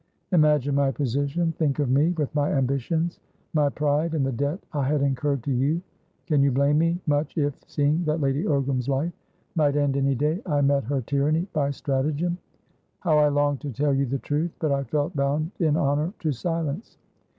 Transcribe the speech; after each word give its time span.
Imagine 0.31 0.73
my 0.73 0.89
position. 0.89 1.51
Think 1.59 1.77
of 1.77 1.91
me, 1.91 2.09
with 2.13 2.33
my 2.33 2.51
ambitions, 2.53 3.19
my 3.53 3.69
pride, 3.69 4.15
and 4.15 4.25
the 4.25 4.31
debt 4.31 4.57
I 4.73 4.81
had 4.83 5.03
incurred 5.03 5.43
to 5.43 5.51
you. 5.51 5.79
Can 6.25 6.41
you 6.41 6.51
blame 6.51 6.79
me 6.79 6.99
much 7.05 7.37
if, 7.37 7.55
seeing 7.67 8.03
that 8.05 8.19
Lady 8.19 8.45
Ogram's 8.45 8.89
life 8.89 9.13
might 9.53 9.75
end 9.75 9.95
any 9.95 10.15
day, 10.15 10.41
I 10.47 10.61
met 10.61 10.85
her 10.85 11.01
tyranny 11.01 11.47
by 11.53 11.69
stratagem. 11.69 12.39
How 13.01 13.19
I 13.19 13.27
longed 13.27 13.61
to 13.61 13.71
tell 13.71 13.93
you 13.93 14.07
the 14.07 14.17
truth! 14.17 14.49
But 14.57 14.71
I 14.71 14.85
felt 14.85 15.15
bound 15.15 15.51
in 15.59 15.77
honour 15.77 16.13
to 16.21 16.31
silence. 16.31 16.97